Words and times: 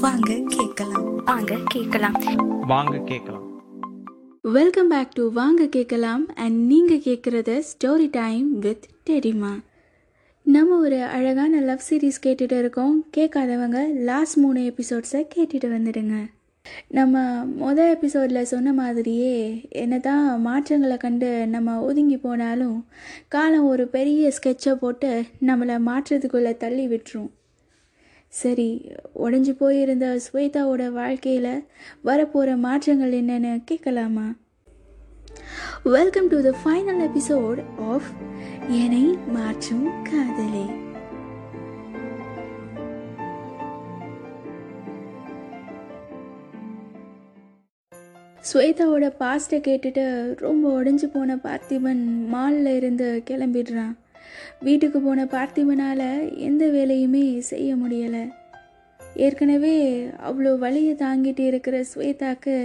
வாங்க 0.00 0.40
கேட்கலாம். 0.46 1.16
வாங்க 1.16 1.56
கேட்கலாம். 1.66 2.12
வாங்க 2.66 2.98
கேட்கலாம். 2.98 3.62
வெல்கம் 4.42 4.88
பேக் 4.88 5.12
டு 5.12 5.32
வாங்க 5.32 5.66
கேட்கலாம் 5.66 6.26
அண்ட் 6.34 6.66
நீங்கள் 6.66 6.98
கேட்குறது 6.98 7.62
ஸ்டோரி 7.62 8.08
டைம் 8.10 8.58
வித் 8.58 8.84
டெடிமா 9.10 9.64
நம்ம 10.42 10.78
ஒரு 10.78 11.02
அழகான 11.02 11.60
லவ் 11.60 11.80
சீரிஸ் 11.90 12.20
கேட்டுட்டு 12.26 12.58
இருக்கோம். 12.58 13.06
கேட்காதவங்க 13.16 13.94
லாஸ்ட் 13.94 14.36
மூணு 14.36 14.60
எபிசோட்ஸை 14.60 15.26
கேட்டுட்டு 15.34 15.66
வந்துடுங்க. 15.66 16.26
நம்ம 16.88 17.44
மொதல் 17.44 17.90
எபிசோடில் 17.90 18.44
சொன்ன 18.44 18.72
மாதிரியே 18.72 19.66
என்ன 19.70 19.98
தான் 19.98 20.40
மாற்றங்களை 20.40 20.96
கண்டு 20.96 21.46
நம்ம 21.46 21.80
ஒதுங்கி 21.80 22.16
போனாலும் 22.16 22.86
காலம் 23.28 23.66
ஒரு 23.66 23.88
பெரிய 23.88 24.32
ஸ்கெட்சை 24.42 24.74
போட்டு 24.74 25.24
நம்மளை 25.46 25.78
மாற்றத்துக்குள்ளே 25.86 26.56
தள்ளி 26.56 26.88
விட்டுரும். 26.88 27.30
சரி 28.30 28.92
உடஞ்சி 29.24 29.56
போயிருந்த 29.58 30.20
ஸ்வேதாவோட 30.32 30.92
வாழ்க்கையில் 30.92 31.66
வரப்போகிற 32.04 32.56
மாற்றங்கள் 32.56 33.12
என்னென்னு 33.12 33.62
கேட்கலாமா? 33.64 34.34
Welcome 35.82 36.28
to 36.28 36.42
the 36.42 36.54
final 36.64 37.08
episode 37.08 37.64
of 37.78 38.02
Ennai 38.68 39.18
Maatrum 39.26 39.88
Kaadhale. 40.04 40.66
ஸ்வேதாவோட 48.52 49.12
பாஸ்ட்டை 49.20 49.58
கேட்டுட்டு 49.68 50.34
ரொம்ப 50.38 50.82
உடஞ்சி 50.82 51.10
போன 51.12 51.36
பார்த்திபன் 51.36 52.04
மாலில் 52.32 52.76
இருந்து 52.76 53.22
கிளம்பிடுறான். 53.30 53.94
வீட்டுக்கு 54.66 55.00
போன 55.00 55.24
பார்த்திபனால் 55.24 56.06
எந்த 56.48 56.64
வேலையுமே 56.66 57.38
செய்ய 57.38 57.70
முடியலை. 57.76 58.24
ஏற்கனவே 59.16 59.74
அவ்வளோ 60.28 60.50
வலியை 60.58 60.94
தாங்கிட்டு 60.94 61.44
இருக்கிற 61.46 61.76
ஸ்வேதாக்கு 61.92 62.56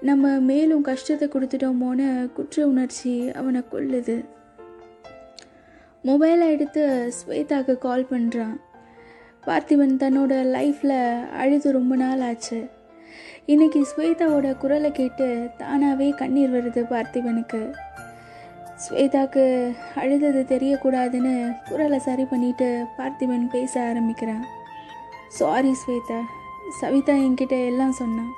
நம்ம 0.00 0.30
மேலும் 0.40 0.82
கஷ்டத்தை 0.82 1.28
கொடுத்துட்டோமோன்னு 1.28 2.08
குற்ற 2.36 2.66
உணர்ச்சி 2.66 3.14
அவனை 3.30 3.62
கொள்ளுது. 3.72 4.16
மொபைலை 6.04 6.46
எடுத்து 6.48 7.12
ஸ்வேதாக்கு 7.18 7.74
கால் 7.78 8.10
பண்ணுறான் 8.10 8.56
பார்த்திபன் 9.46 9.96
தன்னோட 10.02 10.32
லைஃப்பில் 10.56 10.98
அழுது 11.42 11.68
ரொம்ப 11.72 11.96
நாள் 11.96 12.20
ஆச்சு. 12.20 12.58
இன்னைக்கு 13.46 13.80
ஸ்வேதாவோட 13.90 14.48
குரலை 14.58 14.90
கேட்டு 14.92 15.28
தானாகவே 15.58 16.08
கண்ணீர் 16.10 16.54
வருது 16.56 16.82
பார்த்திபனுக்கு. 16.84 17.60
ஸ்வேதாக்கு 18.84 19.44
அழுதது 20.02 20.42
தெரியக்கூடாதுன்னு 20.52 21.34
குரலை 21.68 21.98
சரி 22.06 22.24
பண்ணிட்டு 22.30 22.68
பார்த்திபன் 22.98 23.44
பேச 23.54 23.72
ஆரம்பிக்கிறான். 23.88 24.44
சாரி 25.38 25.72
ஸ்வேதா. 25.82 26.20
சவிதா 26.80 27.14
என்கிட்ட 27.26 27.56
எல்லாம் 27.70 27.98
சொன்னான் 28.00 28.32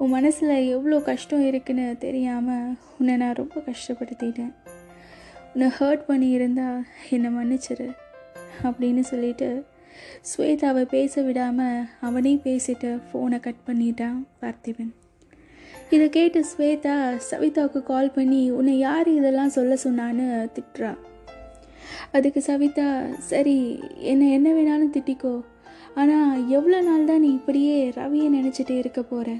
உன் 0.00 0.14
மனசில் 0.16 0.54
எவ்வளோ 0.74 0.96
கஷ்டம் 1.08 1.44
இருக்குன்னு 1.48 1.86
தெரியாமல் 2.04 2.70
உன்னை 2.98 3.14
நான் 3.22 3.38
ரொம்ப 3.40 3.56
கஷ்டப்படுத்திட்டேன். 3.68 4.54
உன்னை 5.52 5.68
ஹர்ட் 5.78 6.08
பண்ணியிருந்தா 6.10 6.68
என்னை 7.16 7.30
மன்னிச்சிரு 7.36 7.88
அப்படின்னு 8.66 9.04
சொல்லிட்டு 9.12 9.50
ஸ்வேதாவை 10.30 10.84
பேச 10.96 11.22
விடாமல் 11.22 11.86
அவனே 12.08 12.34
பேசிட்டு 12.46 12.90
ஃபோனை 13.06 13.40
கட் 13.46 13.64
பண்ணிட்டான் 13.68 14.18
பார்த்திபன். 14.42 14.92
இதை 15.94 16.06
கேட்டு 16.08 16.40
ஸ்வேதா 16.50 16.94
சவிதாவுக்கு 17.30 17.80
கால் 17.88 18.14
பண்ணி 18.14 18.42
உன்னை 18.58 18.74
யார் 18.78 19.08
இதெல்லாம் 19.16 19.52
சொல்ல 19.56 19.72
சொன்னான்னு? 19.84 20.26
திட்டுறா. 20.54 20.92
அதுக்கு 22.16 22.40
சவிதா 22.48 22.86
சரி 23.30 23.56
என்னை 24.10 24.26
என்ன 24.36 24.48
வேணாலும் 24.56 24.94
திட்டிக்கோ. 24.94 25.34
ஆனால் 26.00 26.30
எவ்வளோ 26.56 26.78
நாள் 26.88 27.08
தான் 27.10 27.22
நீ 27.24 27.30
இப்படியே 27.38 27.76
ரவியை 27.98 28.28
நினச்சிட்டு 28.38 28.76
இருக்க 28.78 29.02
போகிற 29.02 29.30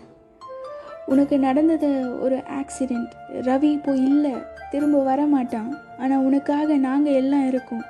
உனக்கு 1.13 1.39
நடந்தது 1.47 1.91
ஒரு 2.25 2.37
ஆக்சிடெண்ட் 2.61 3.15
ரவி 3.49 3.71
இப்போ 3.79 3.95
இல்லை. 4.11 4.35
திரும்ப 4.73 5.01
வர 5.11 5.21
மாட்டான் 5.35 5.71
ஆனால் 6.03 6.25
உனக்காக 6.29 6.77
நாங்கள் 6.89 7.19
எல்லாம் 7.23 7.49
இருக்கோம். 7.53 7.85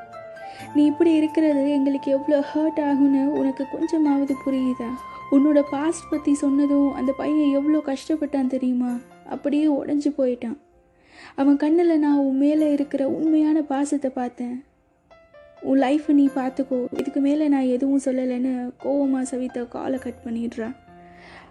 நீ 0.74 0.82
இப்படி 0.84 1.14
இருக்கிறது 1.14 1.70
எங்களுக்கு 1.70 2.10
எவ்வளோ 2.10 2.44
ஹர்ட் 2.54 2.80
ஆகும்னு 2.80 3.22
உனக்கு 3.40 3.64
கொஞ்சமாவது 3.72 4.34
புரியுதா? 4.44 4.88
உன்னோட 5.30 5.62
பாஸ்ட் 5.70 6.10
பற்றி 6.10 6.34
சொன்னதும் 6.34 6.92
அந்த 6.92 7.12
பையன் 7.12 7.52
எவ்வளோ 7.52 7.78
கஷ்டப்பட்டான் 7.86 8.46
தெரியுமா? 8.46 8.92
அப்படியே 9.28 9.66
உடஞ்சி 9.66 10.10
போயிட்டான். 10.18 10.58
அவன் 11.34 11.56
கண்ணில் 11.56 11.98
நான் 11.98 12.18
உன் 12.18 12.38
மேலே 12.38 12.72
இருக்கிற 12.72 13.08
உண்மையான 13.08 13.62
பாசத்தை 13.62 14.10
பார்த்தேன். 14.10 14.64
உன் 15.60 15.80
லைஃப்பை 15.80 16.12
நீ 16.12 16.28
பார்த்துக்கோ. 16.34 16.78
இதுக்கு 16.98 17.20
மேலே 17.20 17.48
நான் 17.48 17.72
எதுவும் 17.76 18.04
சொல்லலைன்னு 18.04 18.52
கோவமாக 18.84 19.22
சவிதா 19.22 19.62
காலை 19.62 19.98
கட் 19.98 20.24
பண்ணிடுறா. 20.24 20.74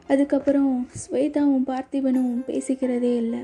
அதுக்கப்புறம் 0.07 0.87
ஸ்வேதாவும் 1.03 1.67
பார்த்திபனும் 1.67 2.33
பேசிக்கிறதே 2.47 3.15
இல்லை. 3.15 3.41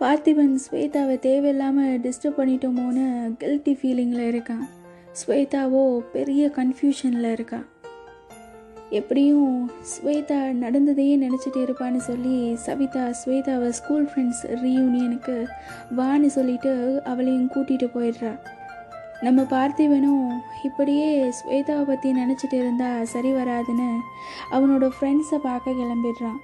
பார்த்திபன் 0.00 0.52
ஸ்வேதாவை 0.64 1.14
தேவையில்லாமல் 1.18 1.98
டிஸ்டர்ப் 2.04 2.36
பண்ணிட்டோமோன்னு 2.36 3.02
கில்ட்டி 3.40 3.72
ஃபீலிங்கில் 3.78 4.22
இருக்கான் 4.28 4.62
ஸ்வேதாவோ 5.20 5.82
பெரிய 6.12 6.42
கன்ஃபியூஷனில் 6.56 7.28
இருக்கா. 7.32 7.58
எப்படியும் 8.90 9.70
ஸ்வேதா 9.90 10.38
நடந்ததையே 10.62 11.16
நினச்சிட்டு 11.24 11.60
இருப்பான்னு 11.64 11.96
சொல்லி 11.96 12.36
சவிதா 12.66 13.04
ஸ்வேதாவை 13.20 13.68
ஸ்கூல் 13.68 14.06
ஃப்ரெண்ட்ஸ் 14.12 14.42
ரீயூனியனுக்கு 14.62 15.36
வான்னு 15.96 16.30
சொல்லிட்டு 16.36 16.72
அவளையும் 17.04 17.50
கூட்டிகிட்டு 17.54 17.88
போயிடுறா. 17.96 18.32
நம்ம 19.20 19.42
பார்த்திவனும் 19.50 20.26
இப்படியே 20.62 21.10
ஸ்வேதாவை 21.40 21.82
பற்றி 21.82 22.12
நினச்சிட்டு 22.12 22.58
இருந்தால் 22.62 23.04
சரி 23.04 23.32
வராதுன்னு 23.32 23.90
அவனோட 24.50 24.88
ஃப்ரெண்ட்ஸை 24.96 25.40
பார்க்க 25.42 25.78
கிளம்பிடுறான். 25.80 26.40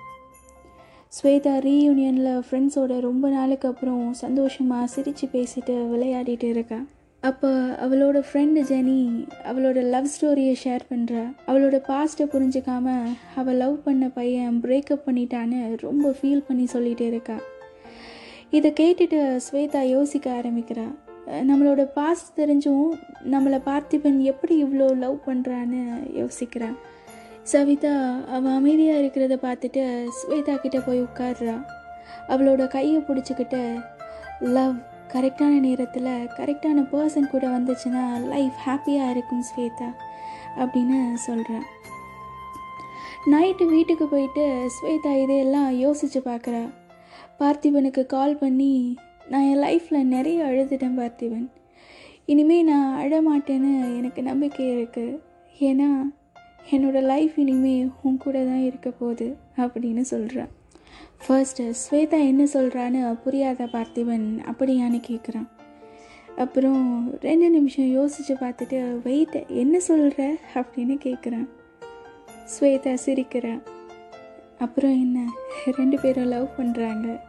ஸ்வேதா 1.16 1.52
ரீயூனியனில் 1.66 2.42
ஃப்ரெண்ட்ஸோட 2.46 2.94
ரொம்ப 3.00 3.28
நாளுக்கு 3.28 3.66
அப்புறம் 3.68 4.12
சந்தோஷமாக 4.12 4.86
சிரித்து 4.86 5.26
பேசிட்டு 5.32 5.74
விளையாடிட்டு 5.92 6.48
இருக்கா. 6.54 6.78
அப்போ 7.22 7.50
அவளோட 7.84 8.18
ஃப்ரெண்டு 8.26 8.60
ஜெனி 8.70 8.98
அவளோட 9.50 9.82
லவ் 9.94 10.08
ஸ்டோரியை 10.14 10.54
ஷேர் 10.64 10.84
பண்ணுறா 10.90 11.22
அவளோட 11.46 11.78
பாஸ்ட்டை 11.88 12.26
புரிஞ்சுக்காம 12.34 12.96
அவள் 13.34 13.56
லவ் 13.56 13.76
பண்ண 13.84 14.08
பையன் 14.08 14.58
பிரேக்கப் 14.62 15.06
பண்ணிட்டான்னு 15.06 15.60
ரொம்ப 15.80 16.14
ஃபீல் 16.18 16.44
பண்ணி 16.48 16.66
சொல்லிகிட்டே 16.72 17.06
இருக்கா. 17.12 17.36
இதை 18.50 18.72
கேட்டுட்டு 18.80 19.20
ஸ்வேதா 19.46 19.82
யோசிக்க 19.88 20.42
ஆரம்பிக்கிறா. 20.42 20.86
நம்மளோட 21.50 21.84
பாஸ்ட் 21.94 22.28
தெரிஞ்சும் 22.40 22.90
நம்மளை 23.30 23.60
பார்த்திபன் 23.70 24.18
எப்படி 24.32 24.56
இவ்வளோ 24.64 24.90
லவ் 25.04 25.16
பண்ணுறான்னு 25.26 25.80
யோசிக்கிறான் 26.20 26.76
சவிதா 27.50 27.94
அவள் 28.32 28.52
அமைதியாக 28.52 29.00
இருக்கிறத 29.02 29.34
பார்த்துட்டு 29.42 29.82
ஸ்வேதா 30.18 30.54
கிட்ட 30.56 30.78
போய் 30.80 31.02
உட்காடுறா 31.02 31.56
அவளோட 32.28 32.62
கையை 32.66 33.00
பிடிச்சிக்கிட்டு 33.00 33.60
லவ் 34.56 34.76
கரெக்டான 35.12 35.52
நேரத்தில் 35.60 36.10
கரெக்டான 36.38 36.84
பர்சன் 36.92 37.30
கூட 37.30 37.46
வந்துச்சுன்னா 37.48 38.04
லைஃப் 38.28 38.56
ஹாப்பியாக 38.66 39.10
இருக்கும் 39.10 39.44
ஸ்வேதா 39.50 39.88
அப்படின்னு 40.58 40.98
சொல்கிறான் 41.14 41.66
நைட்டு 43.32 43.64
வீட்டுக்கு 43.66 44.06
போயிட்டு 44.06 44.42
ஸ்வேதா 44.74 45.12
இதையெல்லாம் 45.22 45.70
யோசித்து 45.78 46.20
பார்க்குறா. 46.20 46.64
பார்த்திபனுக்கு 47.40 48.06
கால் 48.06 48.36
பண்ணி 48.36 48.72
நான் 49.28 49.42
என் 49.42 49.62
லைஃப்பில் 49.64 50.10
நிறைய 50.14 50.44
அழுதுட்டேன் 50.44 50.98
பார்த்திபன். 51.00 51.48
இனிமேல் 52.24 52.64
நான் 52.64 52.90
அழமாட்டேன்னு 53.02 53.72
எனக்கு 53.96 54.22
நம்பிக்கை 54.22 54.66
இருக்குது 54.76 55.18
ஏன்னா 55.60 55.88
என்னோடய 56.72 57.00
லைஃப் 57.00 57.38
இனிமேல் 57.38 57.90
உன் 58.02 58.16
கூட 58.16 58.44
தான் 58.44 58.64
இருக்க 58.64 58.90
போகுது 58.90 59.36
அப்படின்னு 59.56 60.00
சொல்கிறான் 60.00 60.48
ஃபர்ஸ்ட்டு 61.26 61.70
ஸ்வேதா 61.72 62.18
என்ன 62.26 62.44
சொல்கிறான்னு 62.44 63.14
புரியாத 63.14 63.68
பார்த்திபன் 63.72 64.40
அப்படியான்னு 64.46 65.00
கேட்குறான் 65.10 65.46
அப்புறம் 66.36 67.10
ரெண்டு 67.20 67.50
நிமிஷம் 67.50 67.86
யோசித்து 67.86 68.34
பார்த்துட்டு 68.34 69.00
வெயிட் 69.02 69.46
என்ன 69.48 69.78
சொல்கிற 69.78 70.34
அப்படின்னு 70.54 70.96
கேட்குறான் 71.04 71.46
ஸ்வேதா 72.46 72.94
சிரிக்கிறான் 72.94 73.62
அப்புறம் 74.58 74.90
என்ன? 74.90 75.28
ரெண்டு 75.76 75.98
பேரும் 76.00 76.24
லவ் 76.24 76.48
பண்ணுறாங்க 76.56 77.20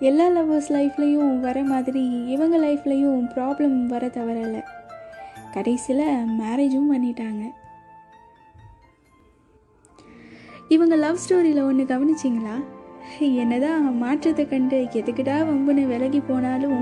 எல்லா 0.00 0.28
லவ்வர்ஸ் 0.28 0.72
லைஃப்லேயும் 0.72 1.40
வர 1.40 1.62
மாதிரி 1.62 2.04
இவங்க 2.26 2.58
லைஃப்லேயும் 2.58 3.26
ப்ராப்ளம் 3.36 3.86
வர 3.86 4.08
தவறலை 4.08 4.62
கடைசியில் 5.54 6.04
மேரேஜும் 6.40 6.92
பண்ணிட்டாங்க. 6.92 7.44
இவங்க 10.74 10.94
லவ் 10.96 11.18
ஸ்டோரியில் 11.22 11.60
ஒன்று 11.64 11.84
கவனிச்சிங்களா? 11.84 12.54
என்னதான் 13.42 13.84
மாற்றத்தை 13.98 14.44
கண்டு 14.48 14.78
எதுக்கிட்டா 14.92 15.36
வம்புன்னு 15.48 15.82
விலகி 15.86 16.20
போனாலும் 16.20 16.80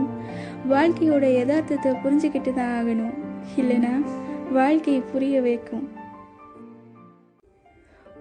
வாழ்க்கையோட 0.68 1.24
யதார்த்தத்தை 1.38 1.90
புரிஞ்சுக்கிட்டு 2.04 2.52
தான் 2.52 2.72
ஆகணும். 2.78 3.14
இல்லைன்னா 3.60 3.92
வாழ்க்கை 4.52 4.96
புரிய 5.12 5.40
வைக்கும். 5.40 5.84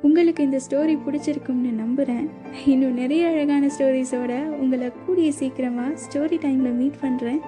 உங்களுக்கு 0.07 0.43
இந்த 0.43 0.59
ஸ்டோரி 0.69 0.97
பிடிச்சிருக்கும்னு 1.05 1.71
நம்புகிறேன் 1.71 2.29
இன்னும் 2.65 2.93
நிறைய 2.93 3.27
அழகான 3.27 3.69
ஸ்டோரிஸோட 3.77 4.45
உங்களை 4.45 4.91
கூடிய 5.05 5.31
சீக்கிரமாக 5.31 5.95
ஸ்டோரி 6.05 6.37
டைமில் 6.37 6.73
மீட் 6.73 6.99
பண்ணுறேன் 7.01 7.39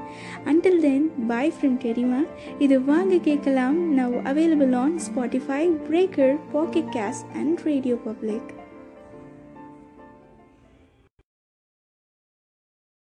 அண்டில் 0.45 0.79
தென் 0.79 1.11
பாய் 1.27 1.53
ஃப்ரம் 1.61 1.77
தெரியுமா 1.77 2.21
இது 2.59 2.83
வாங்க 2.83 3.17
கேட்கலாம். 3.17 3.97
Now 3.97 4.15
available 4.23 4.75
on 4.75 4.99
Spotify 5.07 5.69
Breaker 5.89 6.35
Pocket 6.51 6.91
Casts 6.91 7.25
and 7.35 7.59
Radio 7.59 7.95
Public 7.95 8.51